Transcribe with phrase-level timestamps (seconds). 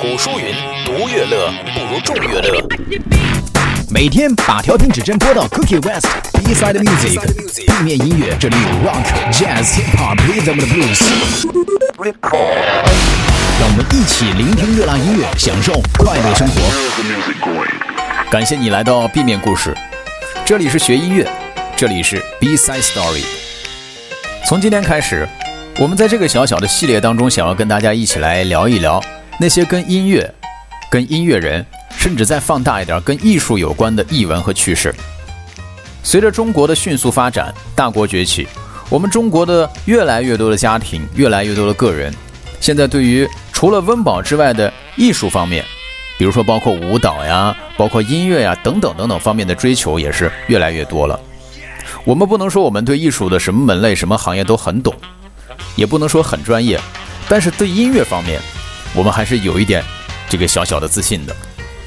[0.00, 0.54] 古书云
[0.86, 2.64] ：“独乐乐不如众乐乐。”
[3.90, 7.18] 每天把调频指针拨到 Cookie West B Side Music，
[7.66, 11.02] 地面音乐，这里有 Rock、Jazz、Hip Hop、Rhythm 的 Blues。
[13.58, 18.30] 让我们一起聆听热浪音乐，享受快乐生活。
[18.30, 19.76] 感谢你来到 B 面故事，
[20.44, 21.26] 这里是学音乐，
[21.76, 23.24] 这里是 B Side Story。
[24.46, 25.28] 从今天开始，
[25.76, 29.02] 我们在这个小小的系列当中，想要跟大家一起来聊一聊
[29.38, 30.34] 那些跟音乐、
[30.90, 31.64] 跟音乐人。
[31.96, 34.94] 甚至再放大一点，跟艺术有关的译文和趣事。
[36.04, 38.46] 随着中国的迅速发展，大国崛起，
[38.88, 42.14] 我们中国的越来越多的家庭，越来越多的个人，
[42.60, 45.64] 现在对于除了温饱之外的艺术方面，
[46.16, 51.18] 比如说包括舞蹈呀，包括音乐呀等等等等方面的追求也是越来越多了。
[52.04, 54.94] 我们不能说我们对艺术的什么门类、什么行业都很懂，
[55.74, 56.80] 也不能说很专业，
[57.28, 58.40] 但是对音乐方面，
[58.94, 59.82] 我们还是有一点
[60.28, 61.34] 这个小小的自信的。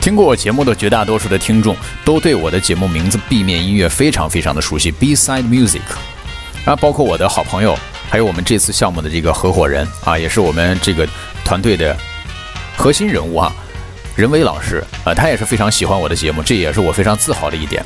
[0.00, 5.82] 听过我节目的绝大多数的听众都对我的节目名字《B 面音乐》非常非常的熟悉 Beside Music，
[6.64, 11.06] 啊，包括我的好朋友，还有我们这次项目的这个合伙人啊，也是我们这个
[11.44, 11.94] 团队的
[12.78, 13.52] 核心人物啊，
[14.16, 17.84] 任伟老师啊，他也是非常喜欢我的节目，这也是我非常自豪的一点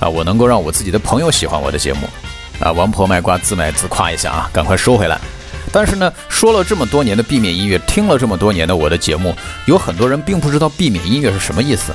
[0.00, 2.06] 啊，我能够让我自己的朋友喜欢我的节目
[2.60, 5.18] 啊，王婆卖瓜自卖自夸一下啊，赶快收回来。
[5.74, 9.34] 但是呢，说了这么多年的避免音乐，听了这么多年的我的节目，
[9.66, 11.92] 有很多人并不知道避免音乐是什么意思。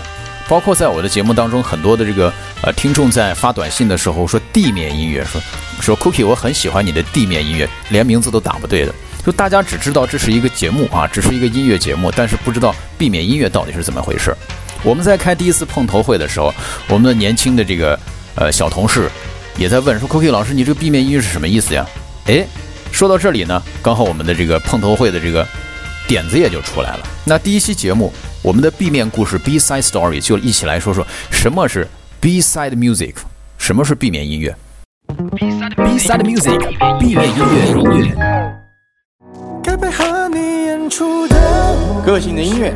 [0.50, 5.42] 包括在我的节目当中，很多的这个呃听众在发短信的时候说地面音乐，说
[5.80, 8.94] 说 Cookie，我很喜欢你的地面音乐，连名字都打不对的。
[9.26, 14.36] 就大家只知道这是一个节目啊，只是一个音乐节目，但是不知道避免音乐到底是怎么回事。
[14.84, 16.54] 我们在开第一次碰头会的时候，
[16.90, 17.98] 我们的年轻的这个
[18.36, 19.10] 呃小同事
[19.56, 21.88] 也在问说，Cookie 老师，你这个避免音乐是什么意思呀？
[22.26, 22.46] 哎。
[23.00, 25.48] 说到这里呢，刚好我们的这个碰头会的这个
[26.06, 27.00] 点子也就出来了。
[27.26, 31.88] 那第一期节目，我们的 B 面故事 B side story 就一起来说说什么是
[32.20, 33.14] B side music，
[33.58, 34.54] 什么是 B 面音乐。
[35.38, 37.38] B side music，B 面音
[39.64, 40.49] 乐。
[42.04, 42.74] 个性的音乐，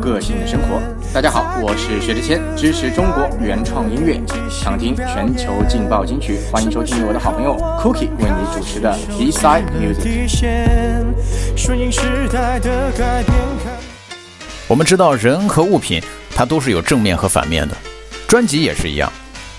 [0.00, 0.82] 个性的生活。
[1.14, 10.28] 大家好，我是薛之谦，支持中国原创音乐，想听全球劲爆金曲，欢迎收听我的好朋友 Cookie 为你主持的 B Side Music。
[14.66, 16.02] 我们知道人和物品
[16.34, 17.76] 它都是有正面和反面的，
[18.26, 19.12] 专辑也是一样，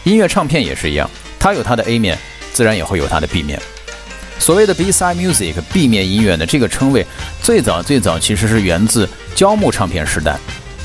[0.03, 1.09] 音乐唱片也是一样，
[1.39, 2.17] 它有它的 A 面，
[2.51, 3.57] 自然也会有它的 B 面。
[4.43, 7.07] 所谓的 B-side music（B 面音乐）呢，这个称谓
[7.41, 10.35] 最早最早其实是源自胶木唱片时代。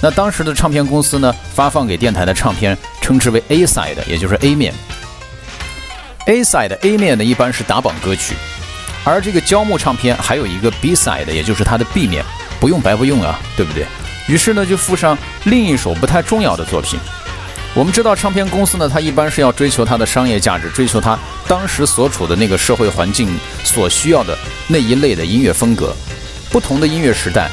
[0.00, 4.72] 那当时的唱片公司呢，发放给电台的唱片称之为 A-side，也就是 A 面。
[6.26, 8.36] A-side A 面呢，一般是打榜歌曲，
[9.02, 12.24] 而这个胶木唱片还有一个 B-side，也就是它的 B 面，
[12.60, 13.84] 不用白不用啊，对不对？
[14.28, 16.96] 于是呢，就附上另一首不太重要的作品。
[17.78, 21.16] 我们知道，唱片公司呢，它一般是要追求它的商业价值，追求它
[21.46, 23.28] 当时所处的那个社会环境
[23.62, 25.94] 所需要的那一类的音乐风格。
[26.50, 27.48] 不同的音乐时代，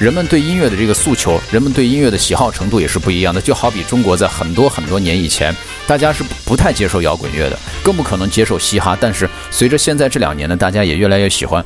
[0.00, 3.42] 人们对音乐的这个诉求，人们对音乐的喜好程度也是不一样的。
[3.42, 5.54] 就好比中国在很多很多年以前，
[5.86, 8.96] 大家是不太接受摇滚乐的，更不可能接受嘻哈。
[8.98, 11.62] 但是随着现在这两年呢，大家也越来越喜欢。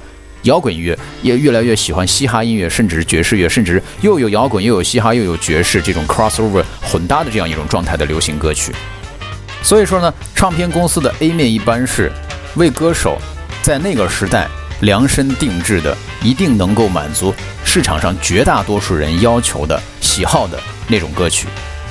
[0.46, 8.72] 摇滚乐也越来越喜欢嘻哈音乐，甚至是爵士乐，甚至又有摇滚又有嘻哈又有爵士这种 crossover 混搭的这样一种状态的流行歌曲。
[9.62, 12.10] 所以说呢，唱片公司的 A 面一般是
[12.54, 13.18] 为歌手
[13.62, 14.48] 在那个时代
[14.80, 17.34] 量身定制的，一定能够满足
[17.64, 21.46] 市场上绝大多数人要求的喜好的那种歌曲。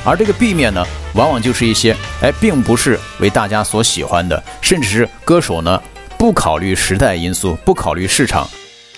[0.06, 0.86] 而这个 B 面呢，
[1.16, 5.82] 往往就是一些哎，并不是为大家所喜欢的，甚至是歌手呢。
[6.18, 8.48] 不考虑时代因素，不考虑市场，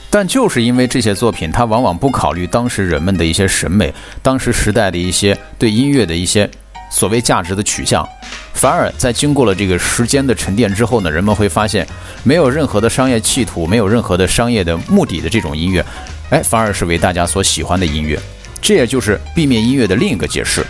[0.10, 6.50] 但就是因为这些作品，它往往不考虑当时人们的一些审美，当时时代的一些对音乐的一些
[6.90, 8.08] 所谓价值的取向，
[8.54, 11.86] 反而在经过了这个时间的沉淀之后呢，人们会发现，
[12.24, 15.86] 没有任何的商业企图，没有任何的商业的目的的这种音乐，
[16.30, 18.18] 哎，反而是为大家所喜欢的音乐，
[18.62, 20.66] 这也就是避免音乐的另一个解释。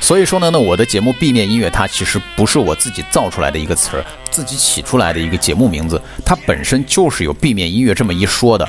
[0.00, 8.68] 所以说呢，那我的节目 B 面音乐，它其实不是我自己造出来的一个词儿，自己起出来的一个节目名字，它本身就是有 B 面音乐这么一说的，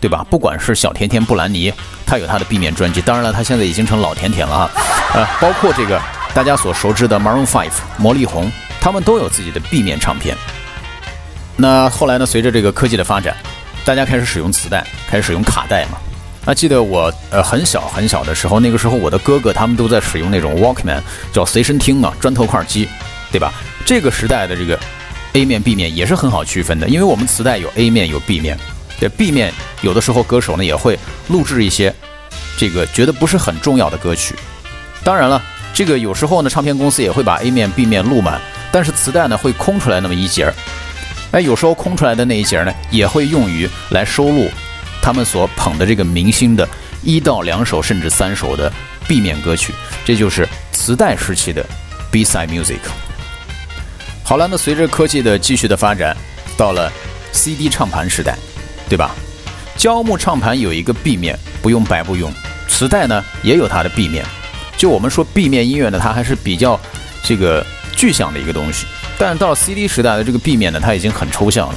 [0.00, 0.24] 对吧？
[0.30, 1.72] 不管是小甜甜布兰妮，
[2.06, 4.70] 她有她的 B 面专辑，当然了，她现在已经成老甜甜了啊，
[5.14, 6.00] 呃，包括这个
[6.32, 10.36] 大家所熟知的 Maroon Five 魔力红，他们都有自己的 B 面唱片。
[11.56, 13.34] 那后来呢，随着这个科技的发展，
[13.84, 15.98] 大家开始使用磁带，开始使用卡带嘛。
[16.46, 21.00] 那记得我呃很小很小的时候，那个时候我的哥哥他们都在使用那种 Walkman，
[21.32, 22.88] 叫随身听啊，砖头块机，
[23.32, 23.52] 对吧？
[23.84, 24.78] 这个时代的这个
[25.32, 28.56] A 面 B 面也是很好区分的，因为我们磁带有 A 面有 B 面，
[29.00, 29.52] 对 B 面
[29.82, 30.96] 有的时候歌手呢也会
[31.28, 31.92] 录制一些
[32.56, 34.36] 这个觉得不是很重要的歌曲。
[35.02, 35.42] 当然了，
[35.74, 38.40] 这个有时候呢，唱片公司也会把 A 面、B 面录满，
[38.70, 40.54] 但是磁带呢会空出来那么一节儿。
[41.32, 44.48] 哎，有时候空出来的那一节呢，也会用于来收录
[45.06, 46.68] 他们所捧的这个明星的
[47.00, 48.72] 一到两首甚至三首的
[49.06, 49.72] B 面歌曲。
[50.04, 51.64] 这就是磁带时期的
[52.10, 52.80] B-side music。
[54.24, 56.16] 好了，那随着科技的继续的发展，
[56.56, 56.90] 到了
[57.30, 58.36] CD 唱盘时代，
[58.88, 59.12] 对吧？
[59.76, 62.32] 胶木唱盘有一个 B 面，不用白不用。
[62.66, 64.26] 磁带呢也有它的 B 面。
[64.76, 66.80] 就我们说 B 面音乐呢，它还是比较
[67.22, 67.64] 这个
[67.94, 68.86] 具象的一个东西。
[69.16, 71.74] 但到 CD 时代的这个 B 面呢，它已经很抽象了。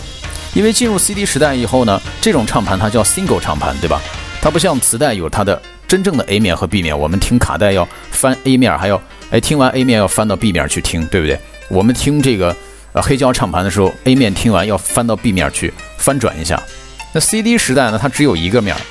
[0.54, 4.02] 因为进入 CD 时代以后呢，这种唱盘它叫 single 唱盘，对吧？
[4.42, 6.98] 它不像磁带有它的真正的 A 面和 B 面。
[6.98, 9.02] 我们听卡带要翻 A 面，还要
[9.32, 11.40] 哎听完 A 面要翻到 B 面去听，对不对？
[11.70, 12.56] 我们听这个
[12.94, 16.62] 呃黑胶唱盘的时候，A 面听完要翻到 B 面去翻转一下。
[17.14, 18.82] 那 CD 时代呢，它只有一个面儿，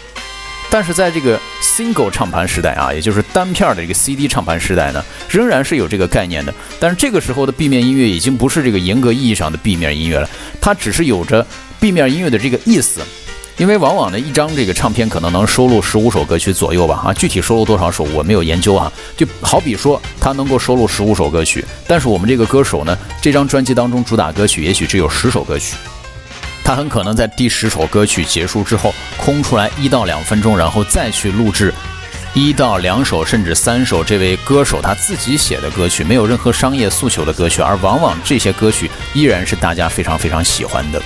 [0.71, 6.53] 但是在这个 single 唱盘时代啊，也就是单片的这个 CD 唱盘时代呢，仍然是有这个概念的。
[6.79, 10.29] 但是这个时候的 B 面音乐已经不是这个严格意义上的 B 面音乐了，
[10.61, 11.47] 它只是有着
[11.81, 13.01] B 面音乐的这个意思。
[13.57, 18.93] 因为往往呢，一张这个唱片可能能收录十五首歌曲左右吧，啊，具体收录多少首我没有研究啊。
[19.17, 25.75] 就好比说，它能够收录十五首歌曲，但是我们这个歌手呢，这张专辑当中主打歌曲也许只有十首歌曲，
[26.69, 31.73] 他很可能在第十首歌曲结束之后空出来一到两分钟，然后再去录制
[32.35, 41.01] 一到两首甚至三首这位歌手他自己写的歌曲，没有任何商业诉求的歌曲，而往往这些歌曲依然是大家非常非常喜欢的，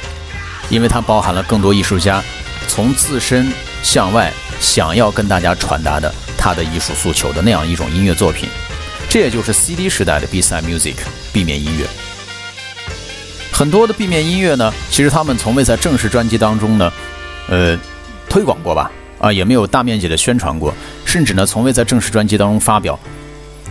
[0.69, 2.21] 因为它包含了更多艺术家。
[2.67, 3.53] 从自身
[3.85, 8.49] 向外想要跟大家传达的他的艺术诉求的那样一种音乐作品，
[9.09, 10.97] 这也就是 CD 时代的 B-side music
[11.33, 11.87] 避免音乐。
[13.53, 16.93] 很多的壁面音乐呢，其实他们从未在正式专辑当中呢，
[17.49, 17.79] 呃，
[18.29, 22.99] 推广过吧，啊，也没有大面积的宣传过，甚至呢，从未在正式专辑当中发表。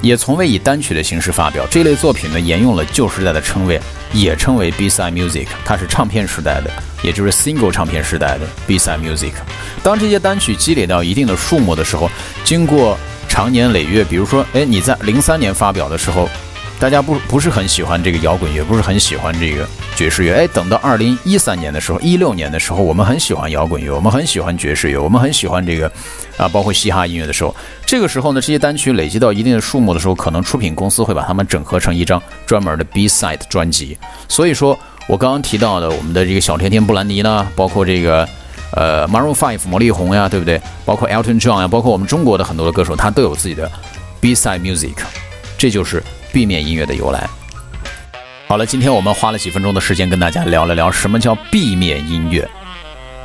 [0.01, 3.79] 也从未以单曲的形式发表这类作品呢，沿用了旧时代的称谓，
[4.13, 5.45] 也称为 B-side music。
[5.63, 6.71] 它是唱片时代的，
[7.03, 9.33] 也就是 single 唱片时代的 B-side music。
[9.83, 12.09] 当这些单曲积累到一定的数目的时候，
[12.43, 12.97] 经过
[13.29, 16.27] 长年累月，比如说，哎，你在零三年发表的时候。
[16.81, 20.33] 大家不不是很喜欢这个摇滚乐，不是很喜欢这个爵士乐。
[20.33, 25.85] 哎，等到二零一三年的时候，一六年的时候，我们很喜欢摇滚乐，我们很喜欢爵士乐，我们很喜欢这个
[26.37, 27.55] 啊，包括嘻哈音乐的时候，
[27.85, 33.95] 这个时候呢，这些单曲累积到一定的数目的时候，可能出品公司会把它们整合成一张专门的 B side 专辑。
[34.27, 34.75] 所以说
[35.07, 38.27] 我刚刚提到的我们的这个小甜甜布兰妮呢，包括这个
[38.75, 40.59] 呃 Maroon Five 魔力红呀，对不对？
[40.83, 43.71] 包括 Elton John 呀，包括我们中国的很多的歌手，他都有自己的
[44.19, 44.95] B side music，
[45.59, 46.01] 这就是。
[46.31, 47.29] B 面音乐的由来。
[48.47, 52.45] 好了，今天我们花了几分钟的时间跟大家聊了聊什么叫 B 面音乐，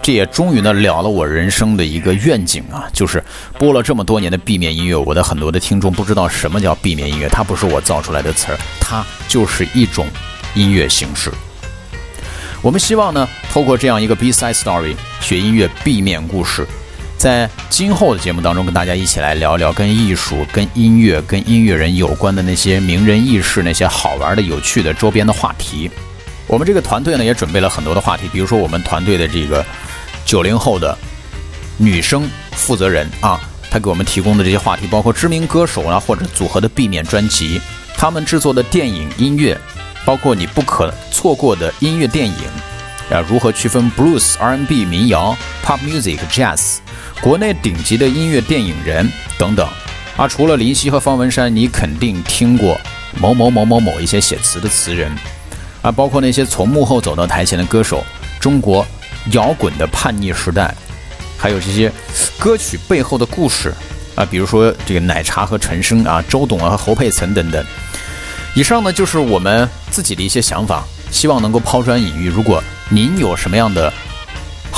[0.00, 3.22] 这也终于呢了了我人生的一个愿景啊，就是
[3.58, 10.06] 播了这么多年的 B 面音乐，我的很多的听众不知道什么叫 B 面音乐，它不是我造出来的词儿，它就是一种
[10.54, 11.32] 音乐形式。
[12.62, 16.66] 我们希望呢，透过这样一个 B side story 学音乐 B 面故事。
[17.18, 25.90] 在今后的节目当中，跟大家一起来聊聊跟艺术、跟音乐、跟音乐人有关的那些名人轶事、那些好玩的、有趣的周边的话题。
[26.46, 29.64] 我们这个团队呢，也准备了很多的话题，比如说我们团队的这个
[30.24, 30.96] 九零后的
[31.78, 33.40] 女生负责人啊，
[33.70, 37.60] 她给我们提供的这些话题，包括知名歌手啊或者组合的避免专辑，
[37.96, 39.58] 他们制作的电影音乐，
[40.04, 42.34] 包括你不可错过的音乐电影
[43.10, 46.76] 啊，如何区分 Blues、R&B、民谣、Pop Music、Jazz。
[47.20, 49.66] 国内顶级的音乐电影人等等，
[50.16, 52.78] 啊，除了林夕和方文山，你肯定听过
[53.18, 55.10] 某某某某某一些写词的词人，
[55.82, 58.04] 啊，包括那些从幕后走到台前的歌手，
[58.38, 58.86] 中国
[59.32, 60.72] 摇滚的叛逆时代，
[61.36, 61.90] 还有这些
[62.38, 63.74] 歌曲背后的故事，
[64.14, 67.64] 啊，比如说这个奶茶和陈升啊，周董啊和侯佩岑等等。
[68.54, 72.28] 以上呢就是我们自己的一些想法，希望能够抛砖引玉。
[72.28, 73.92] 如果您有什么样的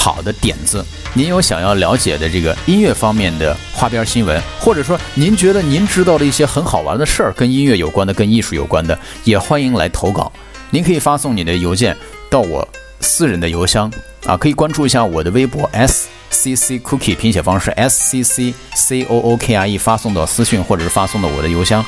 [0.00, 10.32] 好的点子，您有想要了解的这个音乐方面的花边新闻，或者说您觉得您知道的一些很好玩的事儿，跟音乐有关的、跟艺术有关的，也欢迎来投稿。
[10.70, 11.96] 您可以发送你的邮件
[12.30, 12.66] 到我
[13.00, 13.92] 私人的邮箱
[14.24, 21.84] 啊，可以关注一下我的微博 S C C Cookie 拼写方式 S C C C O O K I E，发送到私信或者是发送到我的邮箱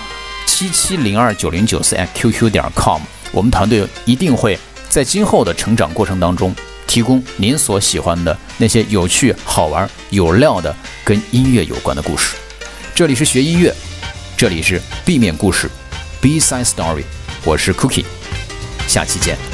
[0.47, 3.00] 七七零二九零九四 Q Q 点 com。
[3.31, 6.52] 我们团队一定会在今后的成长过程当中。
[6.91, 12.35] 提供您所喜欢的那些有趣、好玩、有料的跟音乐有关的故事。
[12.97, 13.73] 这里是学音乐，
[14.37, 15.71] 这里是 B 面故事
[16.21, 17.05] ，B side story。
[17.45, 18.05] 我是 Cookie，
[18.89, 19.50] 下期见。